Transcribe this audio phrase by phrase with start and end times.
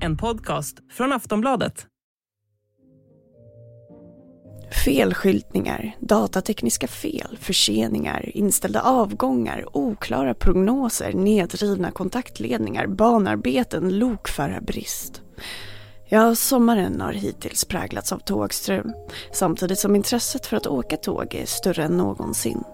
[0.00, 1.86] En podcast från Aftonbladet.
[4.84, 15.22] Felskyltningar, datatekniska fel, förseningar, inställda avgångar, oklara prognoser, nedrivna kontaktledningar, banarbeten, lokförarbrist.
[16.08, 18.92] Ja, sommaren har hittills präglats av tågstrul
[19.32, 22.64] samtidigt som intresset för att åka tåg är större än någonsin.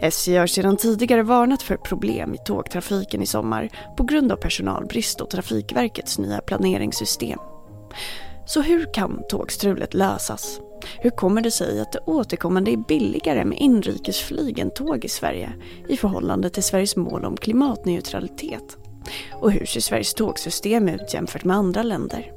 [0.00, 5.20] SJ har sedan tidigare varnat för problem i tågtrafiken i sommar på grund av personalbrist
[5.20, 7.38] och Trafikverkets nya planeringssystem.
[8.46, 10.60] Så hur kan tågstrulet lösas?
[10.98, 15.52] Hur kommer det sig att det återkommande är billigare med inrikesflyg än tåg i Sverige
[15.88, 18.76] i förhållande till Sveriges mål om klimatneutralitet?
[19.32, 22.32] Och hur ser Sveriges tågsystem ut jämfört med andra länder?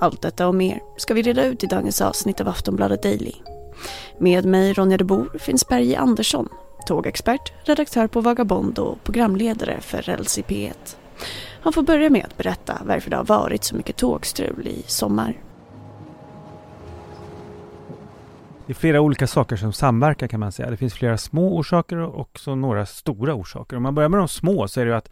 [0.00, 3.32] Allt detta och mer ska vi reda ut i dagens avsnitt av Aftonbladet Daily.
[4.18, 6.48] Med mig Ronja de Bor finns Berge Andersson,
[6.86, 10.96] tågexpert, redaktör på Vagabond och programledare för Räls i P1.
[11.60, 15.43] Han får börja med att berätta varför det har varit så mycket tågstrul i sommar.
[18.66, 20.70] Det är flera olika saker som samverkar kan man säga.
[20.70, 23.76] Det finns flera små orsaker och också några stora orsaker.
[23.76, 25.10] Om man börjar med de små så är det ju att,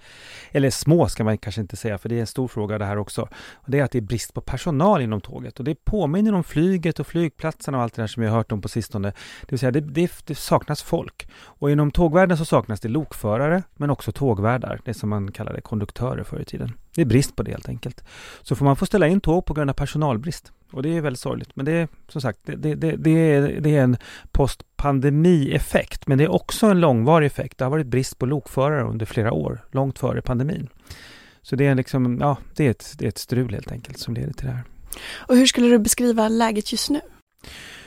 [0.50, 2.98] eller små ska man kanske inte säga för det är en stor fråga det här
[2.98, 3.22] också.
[3.54, 6.44] Och det är att det är brist på personal inom tåget och det påminner om
[6.44, 9.08] flyget och flygplatserna och allt det där som vi har hört om på sistone.
[9.40, 11.28] Det vill säga det, det, det saknas folk.
[11.34, 16.24] Och inom tågvärlden så saknas det lokförare men också tågvärdar, det som man kallade konduktörer
[16.24, 16.72] förr i tiden.
[16.94, 18.04] Det är brist på det helt enkelt.
[18.42, 20.52] Så får man få ställa in tåg på grund av personalbrist.
[20.72, 21.56] Och det är väldigt sorgligt.
[21.56, 23.96] Men det är som sagt, det, det, det, är, det är en
[24.32, 26.06] postpandemi-effekt.
[26.06, 27.58] Men det är också en långvarig effekt.
[27.58, 30.68] Det har varit brist på lokförare under flera år, långt före pandemin.
[31.42, 34.14] Så det är liksom, ja, det är ett, det är ett strul helt enkelt som
[34.14, 34.64] leder till det här.
[35.14, 37.00] Och hur skulle du beskriva läget just nu?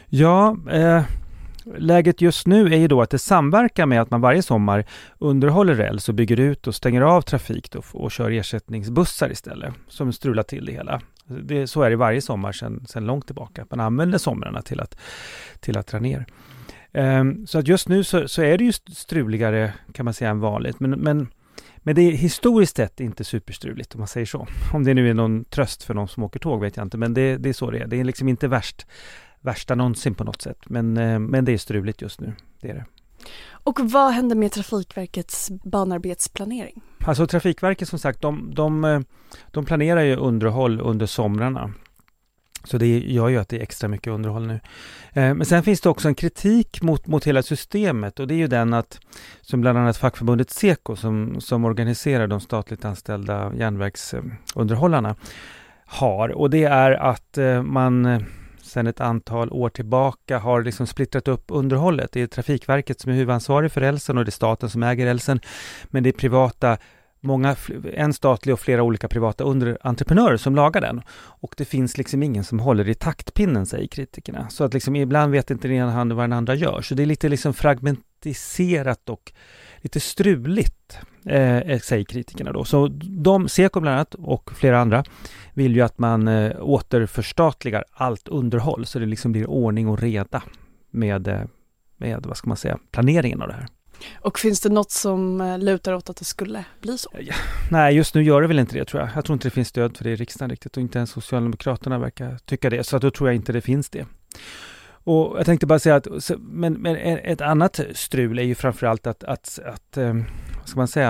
[0.09, 1.03] Ja, eh,
[1.77, 4.85] läget just nu är ju då att det samverkar med att man varje sommar
[5.19, 10.13] underhåller räls och bygger ut och stänger av trafik då, och kör ersättningsbussar istället, som
[10.13, 11.01] strular till det hela.
[11.25, 13.65] Det, så är det varje sommar sedan, långt tillbaka.
[13.69, 14.97] Man använder somrarna till att,
[15.59, 16.25] till att dra ner.
[16.93, 20.39] Um, så att just nu så, så, är det ju struligare kan man säga än
[20.39, 20.79] vanligt.
[20.79, 21.27] Men, men,
[21.85, 24.47] men det är historiskt sett inte superstruligt om man säger så.
[24.73, 26.97] Om det nu är någon tröst för någon som åker tåg vet jag inte.
[26.97, 27.87] Men det, det är så det är.
[27.87, 28.85] Det är liksom inte värst,
[29.41, 30.57] värsta någonsin på något sätt.
[30.65, 32.33] Men, uh, men det är struligt just nu.
[32.61, 32.85] Det är det.
[33.49, 36.81] Och vad händer med Trafikverkets banarbetsplanering?
[36.99, 38.99] Alltså Trafikverket som sagt, de, de, eh,
[39.51, 41.73] de planerar ju underhåll under somrarna.
[42.65, 44.59] Så det gör ju att det är extra mycket underhåll nu.
[45.13, 48.37] Eh, men sen finns det också en kritik mot, mot hela systemet och det är
[48.37, 48.99] ju den att,
[49.41, 55.15] som bland annat fackförbundet Seko som, som organiserar de statligt anställda järnvägsunderhållarna
[55.85, 58.21] har och det är att eh, man eh,
[58.65, 62.11] sedan ett antal år tillbaka har liksom splittrat upp underhållet.
[62.11, 65.39] Det är Trafikverket som är huvudansvarig för rälsen och det är staten som äger rälsen.
[65.85, 66.77] Men det är privata
[67.25, 67.55] många,
[67.93, 71.01] en statlig och flera olika privata underentreprenörer som lagar den.
[71.15, 74.49] Och det finns liksom ingen som håller i taktpinnen, säger kritikerna.
[74.49, 76.81] Så att liksom ibland vet inte den ena handen vad den andra gör.
[76.81, 79.33] Så det är lite liksom fragmentiserat och
[79.77, 82.65] lite struligt, eh, eh säger kritikerna då.
[82.65, 85.03] Så de, Seko bland annat och flera andra,
[85.53, 90.43] vill ju att man eh, återförstatligar allt underhåll så det liksom blir ordning och reda
[90.91, 91.41] med, eh,
[91.97, 93.67] med, vad ska man säga, planeringen av det här.
[94.19, 97.09] Och finns det något som eh, lutar åt att det skulle bli så?
[97.19, 97.35] Ja,
[97.71, 99.09] nej, just nu gör det väl inte det tror jag.
[99.15, 101.99] Jag tror inte det finns stöd för det i riksdagen riktigt och inte ens Socialdemokraterna
[101.99, 102.83] verkar tycka det.
[102.83, 104.05] Så då tror jag inte det finns det.
[105.05, 106.07] Och jag tänkte bara säga att,
[106.39, 110.13] men, men e, ett annat strul är ju framförallt att, att, att eh,
[110.59, 111.09] vad ska man säga,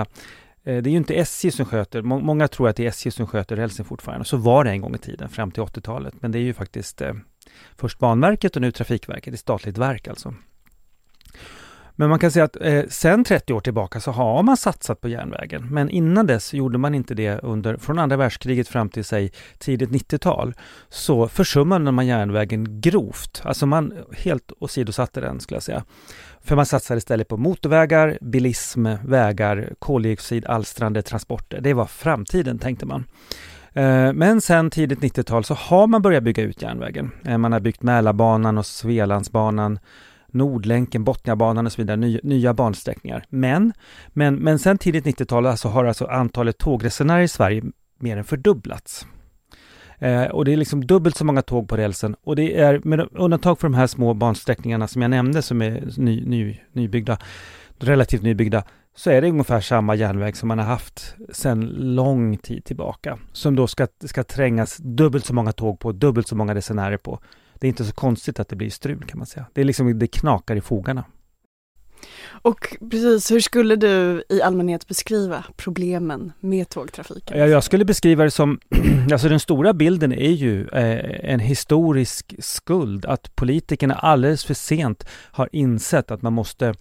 [0.64, 3.26] eh, det är ju inte SJ som sköter, många tror att det är SJ som
[3.26, 4.24] sköter rälsen fortfarande.
[4.24, 6.14] Så var det en gång i tiden, fram till 80-talet.
[6.20, 7.02] Men det är ju faktiskt
[7.76, 10.34] först Banverket och nu Trafikverket, ett statligt verk alltså.
[11.96, 15.08] Men man kan säga att eh, sen 30 år tillbaka så har man satsat på
[15.08, 15.68] järnvägen.
[15.70, 19.90] Men innan dess gjorde man inte det under, från andra världskriget fram till sig tidigt
[19.90, 20.54] 90-tal.
[20.88, 23.42] Så försummade man järnvägen grovt.
[23.44, 25.84] Alltså man helt åsidosatte den skulle jag säga.
[26.40, 31.60] För man satsade istället på motorvägar, bilism, vägar, koldioxidalstrande transporter.
[31.60, 33.04] Det var framtiden tänkte man.
[33.72, 37.10] Eh, men sen tidigt 90-tal så har man börjat bygga ut järnvägen.
[37.24, 39.78] Eh, man har byggt Mälarbanan och Svealandsbanan
[40.36, 43.24] Nordlänken, Botniabanan och så vidare, nya, nya bansträckningar.
[43.28, 43.72] Men,
[44.08, 47.62] men, men sen tidigt 90-tal alltså har alltså antalet tågresenärer i Sverige
[47.98, 49.06] mer än fördubblats.
[49.98, 53.08] Eh, och det är liksom dubbelt så många tåg på rälsen och det är med
[53.12, 57.18] undantag för de här små bansträckningarna som jag nämnde som är ny, ny, nybyggda,
[57.78, 58.64] relativt nybyggda,
[58.96, 63.18] så är det ungefär samma järnväg som man har haft sedan lång tid tillbaka.
[63.32, 67.20] Som då ska, ska trängas dubbelt så många tåg på, dubbelt så många resenärer på
[67.60, 69.46] det är inte så konstigt att det blir strul kan man säga.
[69.52, 71.04] Det är liksom, det knakar i fogarna.
[72.28, 77.38] Och precis, hur skulle du i allmänhet beskriva problemen med tågtrafiken?
[77.38, 78.60] Ja, jag skulle beskriva det som,
[79.12, 85.06] alltså den stora bilden är ju eh, en historisk skuld, att politikerna alldeles för sent
[85.10, 86.74] har insett att man måste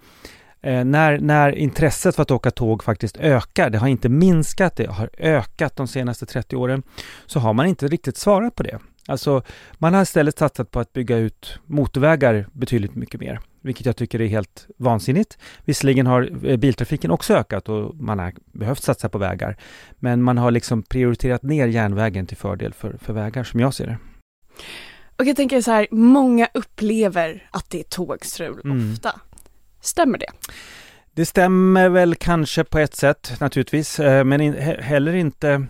[0.62, 4.90] eh, när, när intresset för att åka tåg faktiskt ökar, det har inte minskat, det
[4.90, 6.84] har ökat de senaste 30 åren,
[7.26, 8.80] så har man inte riktigt svarat på det.
[9.08, 9.42] Alltså,
[9.78, 14.22] man har istället satsat på att bygga ut motorvägar betydligt mycket mer, vilket jag tycker
[14.22, 15.38] är helt vansinnigt.
[15.66, 19.58] Visserligen har eh, biltrafiken också ökat och man har behövt satsa på vägar,
[20.00, 23.88] men man har liksom prioriterat ner järnvägen till fördel för, för vägar, som jag ser
[23.88, 23.98] det.
[25.18, 28.94] Och jag tänker så här, många upplever att det är tågstrul mm.
[28.94, 29.20] ofta.
[29.82, 30.30] Stämmer det?
[31.14, 35.66] Det stämmer väl kanske på ett sätt naturligtvis, eh, men heller inte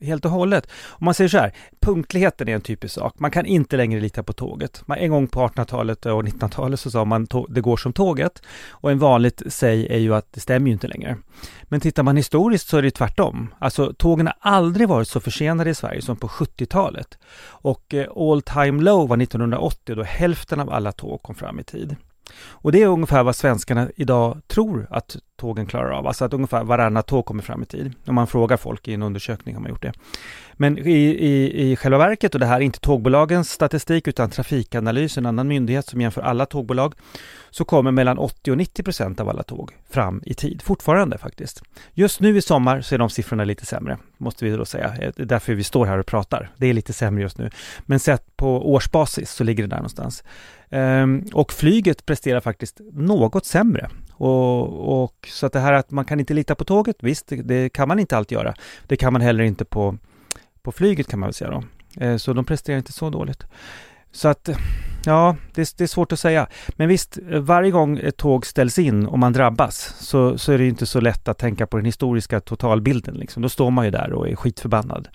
[0.00, 0.68] helt och hållet.
[0.86, 3.14] Om man säger så här, punktligheten är en typisk sak.
[3.18, 4.82] Man kan inte längre lita på tåget.
[4.96, 8.42] en gång på 1800-talet och 1900-talet så sa man det går som tåget.
[8.70, 11.16] Och en vanligt säg är ju att det stämmer ju inte längre.
[11.62, 13.54] Men tittar man historiskt så är det tvärtom.
[13.58, 17.18] Alltså tågen har aldrig varit så försenade i Sverige som på 70-talet.
[17.46, 21.64] Och eh, all time low var 1980 då hälften av alla tåg kom fram i
[21.64, 21.96] tid.
[22.34, 26.06] Och det är ungefär vad svenskarna idag tror att tågen klarar av.
[26.06, 27.92] Alltså att ungefär varannat tåg kommer fram i tid.
[28.06, 29.92] Om man frågar folk i en undersökning har man gjort det.
[30.52, 35.18] Men i, i, i själva verket, och det här är inte tågbolagens statistik utan Trafikanalys,
[35.18, 36.94] en annan myndighet som jämför alla tågbolag,
[37.50, 41.62] så kommer mellan 80 och 90 procent av alla tåg fram i tid, fortfarande faktiskt.
[41.92, 44.94] Just nu i sommar så är de siffrorna lite sämre, måste vi då säga.
[44.98, 46.50] Det är därför vi står här och pratar.
[46.56, 47.50] Det är lite sämre just nu.
[47.86, 50.24] Men sett på årsbasis så ligger det där någonstans.
[50.74, 53.90] Ehm, och flyget presterar faktiskt något sämre.
[54.12, 57.36] Och, och, så att det här att man kan inte lita på tåget, visst, det,
[57.36, 58.54] det, kan man inte alltid göra.
[58.86, 59.98] Det kan man heller inte på,
[60.62, 61.62] på flyget kan man väl säga då.
[62.00, 63.46] Ehm, så de presterar inte så dåligt.
[64.12, 64.48] Så att,
[65.04, 66.48] ja, det, det, är svårt att säga.
[66.76, 70.66] Men visst, varje gång ett tåg ställs in och man drabbas så, så är det
[70.66, 73.14] inte så lätt att tänka på den historiska totalbilden.
[73.14, 73.42] Liksom.
[73.42, 75.08] Då står man ju där och är skitförbannad.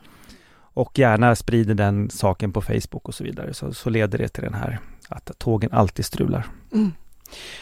[0.74, 3.54] Och gärna sprider den saken på Facebook och så vidare.
[3.54, 4.80] Så, så leder det till den här
[5.10, 6.48] att tågen alltid strular.
[6.74, 6.94] Mm.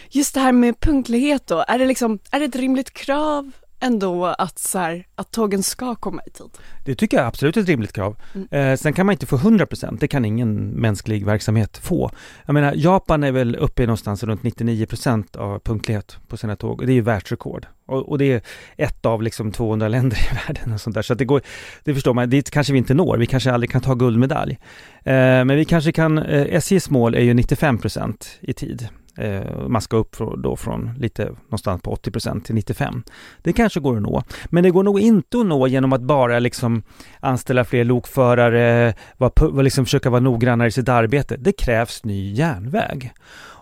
[0.09, 4.25] Just det här med punktlighet då, är det, liksom, är det ett rimligt krav ändå
[4.25, 6.49] att, så här, att tågen ska komma i tid?
[6.85, 8.15] Det tycker jag absolut är ett rimligt krav.
[8.33, 8.47] Mm.
[8.51, 12.11] Eh, sen kan man inte få 100%, det kan ingen mänsklig verksamhet få.
[12.45, 16.85] Jag menar, Japan är väl uppe i någonstans runt 99% av punktlighet på sina tåg.
[16.85, 17.67] Det är ju världsrekord.
[17.85, 18.41] Och, och, det är
[18.77, 21.01] ett av liksom 200 länder i världen och sånt där.
[21.01, 21.41] Så det går,
[21.83, 23.17] det förstår man, dit kanske vi inte når.
[23.17, 24.59] Vi kanske aldrig kan ta guldmedalj.
[25.03, 28.89] Eh, men vi kanske kan, eh, SJs mål är ju 95% i tid.
[29.17, 33.03] Eh, Man ska upp då från lite någonstans på 80% till 95.
[33.41, 36.39] Det kanske går att nå, men det går nog inte att nå genom att bara
[36.39, 36.83] liksom
[37.19, 41.37] anställa fler lokförare, var, liksom försöka vara noggrannare i sitt arbete.
[41.37, 43.11] Det krävs ny järnväg.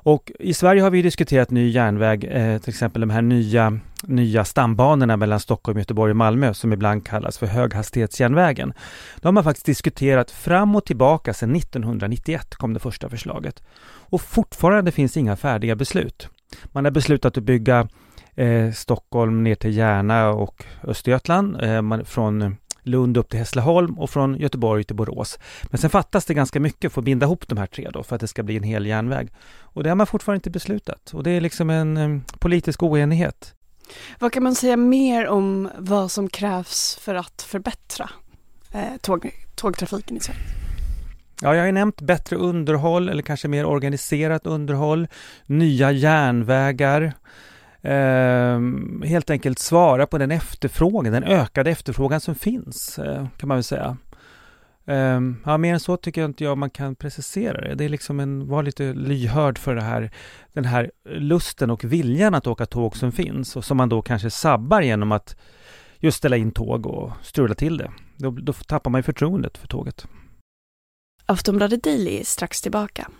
[0.06, 4.46] Och i Sverige har vi diskuterat ny järnväg, eh, till exempel de här nya, nya
[4.46, 8.74] stambanorna mellan Stockholm, Göteborg och Malmö som ibland kallas för höghastighetsjärnvägen.
[9.18, 13.64] De har man faktiskt diskuterat fram och tillbaka sedan 1991 kom det första förslaget.
[13.86, 16.30] Och fortfarande finns inga färdiga beslut.
[16.66, 17.88] Man har beslutat att bygga
[18.36, 22.56] eh, Stockholm ner till Järna och Östergötland eh, man, från
[22.86, 25.40] Lund upp till Hässleholm och från Göteborg till Borås.
[25.64, 28.16] Men sen fattas det ganska mycket för att binda ihop de här tre då, för
[28.16, 29.30] att det ska bli en hel järnväg.
[29.60, 33.55] Och det har man fortfarande inte beslutat och det är liksom en eh, politisk oenighet.
[34.20, 38.10] Vad kan man säga mer om vad som krävs för att förbättra
[38.72, 40.40] eh, tåg, tågtrafiken i Sverige?
[41.42, 45.08] Ja, jag har ju nämnt bättre underhåll eller kanske mer organiserat underhåll,
[45.46, 47.14] nya järnvägar,
[47.82, 48.60] eh,
[49.08, 53.64] helt enkelt svara på den efterfrågan, den ökade efterfrågan som finns, eh, kan man väl
[53.64, 53.98] säga.
[54.88, 57.76] Um, ja, mer än så tycker jag inte jag man kan precisera det.
[57.76, 60.12] Det är liksom en, var lite lyhörd för det här,
[60.54, 64.30] den här lusten och viljan att åka tåg som finns och som man då kanske
[64.30, 65.38] sabbar genom att
[66.00, 67.92] just ställa in tåg och strula till det.
[68.18, 70.08] Då, då tappar man ju förtroendet för tåget.
[71.26, 73.12] Aftonbladet Daily är strax tillbaka.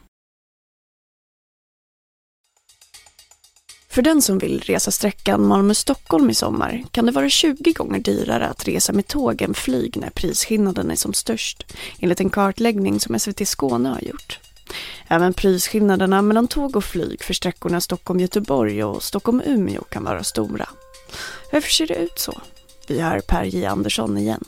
[3.96, 8.48] För den som vill resa sträckan Malmö-Stockholm i sommar kan det vara 20 gånger dyrare
[8.48, 11.66] att resa med tåg än flyg när prisskillnaden är som störst,
[12.00, 14.40] enligt en kartläggning som SVT Skåne har gjort.
[15.08, 20.70] Även prisskillnaderna mellan tåg och flyg för sträckorna Stockholm-Göteborg och Stockholm-Umeå kan vara stora.
[21.52, 22.42] Varför ser det ut så?
[22.88, 24.44] Vi hör Per J Andersson igen.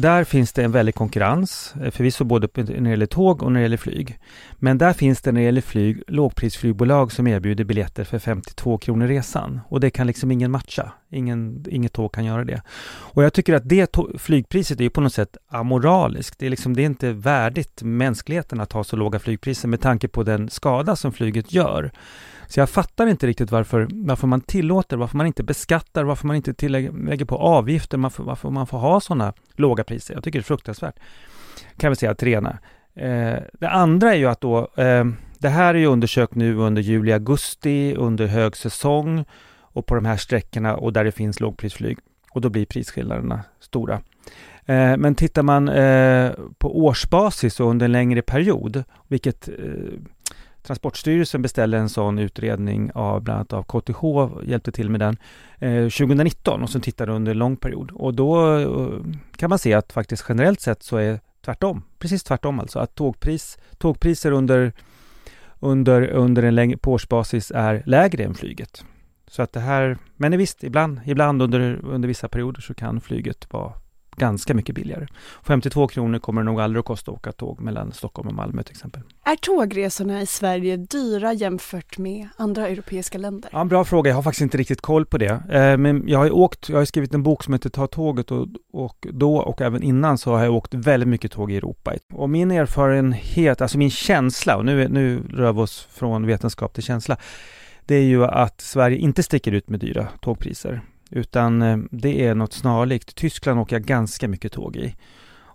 [0.00, 3.60] Där finns det en väldig konkurrens, eh, förvisso både när det gäller tåg och när
[3.60, 4.18] det gäller flyg.
[4.58, 9.06] Men där finns det när det gäller flyg lågprisflygbolag som erbjuder biljetter för 52 kronor
[9.06, 9.60] resan.
[9.68, 10.92] Och det kan liksom ingen matcha.
[11.10, 12.62] Ingen, inget tåg kan göra det.
[12.88, 16.38] Och jag tycker att det flygpriset är på något sätt amoraliskt.
[16.38, 20.08] Det är, liksom, det är inte värdigt mänskligheten att ha så låga flygpriser med tanke
[20.08, 21.92] på den skada som flyget gör.
[22.48, 26.36] Så jag fattar inte riktigt varför, varför man tillåter, varför man inte beskattar, varför man
[26.36, 30.14] inte tillägger, lägger på avgifter, varför, varför man får ha sådana låga priser.
[30.14, 30.96] Jag tycker det är fruktansvärt.
[31.76, 32.58] Kan vi säga att rena.
[32.94, 35.04] Eh, det andra är ju att då, eh,
[35.38, 39.24] det här är ju undersökt nu under juli, augusti, under högsäsong
[39.60, 41.98] och på de här sträckorna och där det finns lågprisflyg.
[42.30, 44.00] Och då blir prisskillnaderna stora.
[44.64, 49.54] Eh, men tittar man eh, på årsbasis och under en längre period, vilket eh,
[50.68, 54.02] Transportstyrelsen beställde en sån utredning av bland annat av KTH,
[54.48, 55.16] hjälpte till med den,
[55.58, 57.90] eh, 2019 och sen tittade under en lång period.
[57.90, 59.00] Och då eh,
[59.36, 63.58] kan man se att faktiskt generellt sett så är tvärtom, precis tvärtom alltså, att tågpris,
[63.78, 64.72] tågpriser under,
[65.60, 68.84] under, under en längre, på årsbasis är lägre än flyget.
[69.26, 73.52] Så att det här, men visst, ibland, ibland under, under vissa perioder så kan flyget
[73.52, 73.72] vara
[74.18, 75.06] ganska mycket billigare.
[75.46, 78.62] 52 kronor kommer det nog aldrig att kosta att åka tåg mellan Stockholm och Malmö
[78.62, 79.02] till exempel.
[79.24, 83.50] Är tågresorna i Sverige dyra jämfört med andra europeiska länder?
[83.52, 84.08] Ja, en bra fråga.
[84.08, 85.42] Jag har faktiskt inte riktigt koll på det.
[85.50, 88.48] Eh, men jag har åkt, jag har skrivit en bok som heter Ta tåget och,
[88.72, 91.94] och då och även innan så har jag åkt väldigt mycket tåg i Europa.
[92.12, 96.82] Och min erfarenhet, alltså min känsla, och nu, nu rör vi oss från vetenskap till
[96.82, 97.16] känsla,
[97.86, 100.82] det är ju att Sverige inte sticker ut med dyra tågpriser.
[101.10, 103.14] Utan eh, det är något snarlikt.
[103.14, 104.94] Tyskland åker jag ganska mycket tåg i.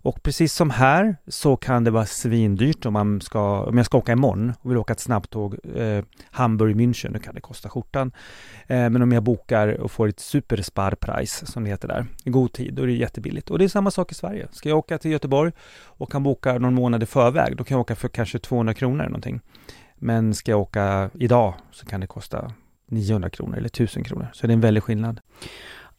[0.04, 3.98] Och precis som här så kan det vara svindyrt om, man ska, om jag ska
[3.98, 8.12] åka imorgon och vill åka ett snabbtåg eh, Hamburg-München, då kan det kosta skjortan.
[8.68, 12.54] Eh, men om jag bokar och får ett supersparpris som det heter där, i god
[12.54, 13.50] tid, då är det jättebilligt.
[13.50, 14.48] Och det är samma sak i Sverige.
[14.52, 17.82] Ska jag åka till Göteborg och kan boka någon månad i förväg, då kan jag
[17.82, 19.42] åka för kanske 200 kronor eller någonting.
[19.96, 22.52] Men ska jag åka idag så kan det kosta
[22.94, 24.28] 900 kronor eller 1000 kronor.
[24.34, 25.20] Så det är en väldig skillnad.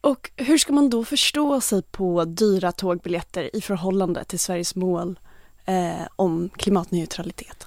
[0.01, 5.19] Och hur ska man då förstå sig på dyra tågbiljetter i förhållande till Sveriges mål
[5.65, 7.65] eh, om klimatneutralitet?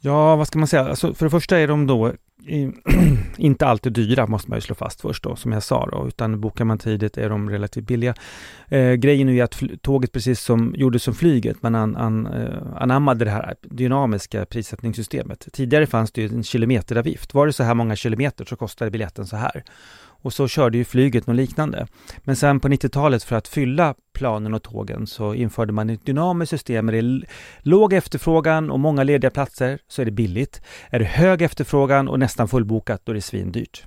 [0.00, 0.88] Ja, vad ska man säga?
[0.88, 2.12] Alltså, för det första är de då
[3.36, 6.40] inte alltid dyra, måste man ju slå fast först då, som jag sa då, utan
[6.40, 8.14] bokar man tidigt är de relativt billiga.
[8.68, 12.82] Eh, grejen är ju att tåget, precis som gjordes som flyget, man an, an, eh,
[12.82, 15.48] anammade det här dynamiska prissättningssystemet.
[15.52, 17.34] Tidigare fanns det ju en kilometeravgift.
[17.34, 19.64] Var det så här många kilometer så kostade biljetten så här.
[20.22, 21.86] Och så körde ju flyget något liknande.
[22.18, 26.50] Men sen på 90-talet för att fylla planen och tågen så införde man ett dynamiskt
[26.50, 26.88] system.
[26.88, 27.26] Är det
[27.58, 30.62] låg efterfrågan och många lediga platser så är det billigt.
[30.90, 33.86] Är det hög efterfrågan och nästan fullbokat då är det svindyrt.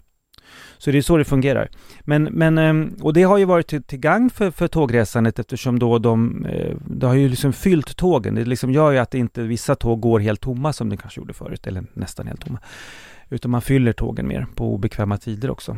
[0.78, 1.70] Så det är så det fungerar.
[2.02, 5.80] Men, men, ehm, och det har ju varit till, till gang för, för tågresandet eftersom
[5.80, 8.36] då de, eh, det har ju liksom fyllt tågen.
[8.36, 11.34] Det liksom gör ju att inte vissa tåg går helt tomma som de kanske gjorde
[11.34, 12.60] förut, eller nästan helt tomma.
[13.30, 15.78] Utan man fyller tågen mer på obekväma tider också.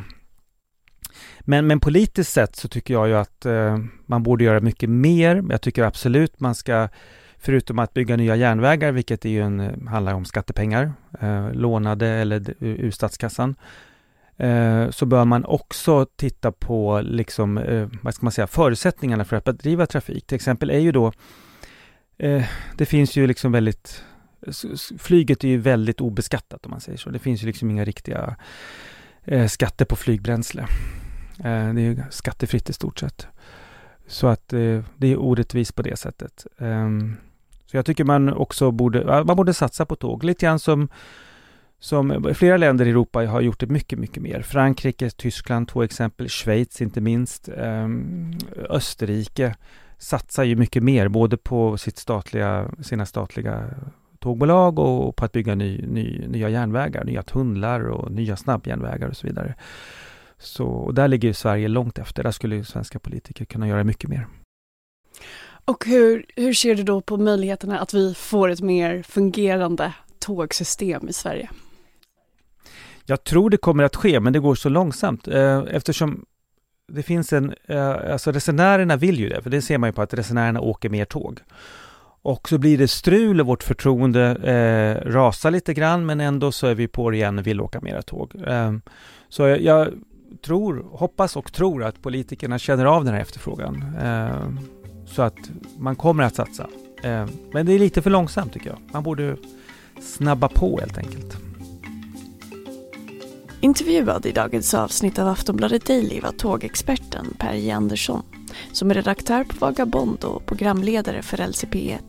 [1.41, 5.43] Men, men politiskt sett så tycker jag ju att eh, man borde göra mycket mer.
[5.49, 6.89] Jag tycker absolut man ska,
[7.37, 12.07] förutom att bygga nya järnvägar, vilket är ju en, eh, handlar om skattepengar, eh, lånade
[12.07, 13.55] eller ur statskassan,
[14.37, 19.35] eh, så bör man också titta på liksom, eh, vad ska man säga, förutsättningarna för
[19.35, 20.27] att bedriva trafik.
[20.27, 21.11] Till exempel är ju då,
[22.17, 22.43] eh,
[22.77, 24.03] det finns ju liksom väldigt,
[24.99, 27.09] flyget är ju väldigt obeskattat om man säger så.
[27.09, 28.35] Det finns ju liksom inga riktiga
[29.47, 30.67] skatter på flygbränsle.
[31.45, 33.27] Eh, det är skattefritt i stort sett.
[34.07, 36.47] Så att eh, det är orättvist på det sättet.
[36.57, 37.15] Ehm,
[37.65, 40.23] så jag tycker man också borde, man borde satsa på tåg.
[40.23, 40.87] Lite grann som,
[41.79, 44.41] som flera länder i Europa har gjort det mycket, mycket mer.
[44.41, 46.29] Frankrike, Tyskland, två exempel.
[46.29, 47.49] Schweiz inte minst.
[47.57, 48.31] Ehm,
[48.69, 49.55] Österrike
[49.97, 53.69] satsar ju mycket mer, både på sitt statliga, sina statliga
[54.19, 59.17] tågbolag och på att bygga ny, ny, nya järnvägar, nya tunnlar och nya snabbjärnvägar och
[59.17, 59.55] så vidare.
[60.37, 62.23] Så och där ligger Sverige långt efter.
[62.23, 64.27] Där skulle svenska politiker kunna göra mycket mer.
[65.65, 71.09] Och hur, hur ser du då på möjligheterna att vi får ett mer fungerande tågsystem
[71.09, 71.49] i Sverige?
[73.05, 76.25] Jag tror det kommer att ske, men det går så långsamt eh, eftersom
[76.87, 80.01] det finns en, eh, alltså resenärerna vill ju det, för det ser man ju på
[80.01, 81.39] att resenärerna åker mer tåg.
[82.21, 86.67] Och så blir det strul och vårt förtroende eh, rasar lite grann, men ändå så
[86.67, 88.35] är vi på det igen och vill åka mera tåg.
[88.47, 88.73] Eh,
[89.29, 89.87] så jag, jag,
[90.41, 93.95] tror, hoppas och tror att politikerna känner av den här efterfrågan.
[94.01, 94.49] Eh,
[95.05, 95.37] så att
[95.77, 96.67] man kommer att satsa.
[97.03, 98.79] Eh, men det är lite för långsamt tycker jag.
[98.91, 99.37] Man borde
[100.01, 101.37] snabba på helt enkelt.
[103.61, 108.23] Intervjuad i dagens avsnitt av Aftonbladet Daily var tågexperten Per J Andersson
[108.71, 111.99] som är redaktör på Vagabond och programledare för LCP1.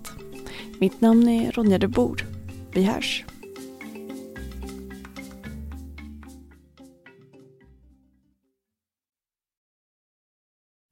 [0.78, 2.26] Mitt namn är Ronja de Bor.
[2.72, 3.24] Vi hörs!